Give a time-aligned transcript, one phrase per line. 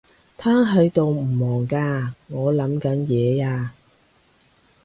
[0.35, 2.13] 癱喺度唔忙㗎？
[2.29, 3.73] 我諗緊嘢呀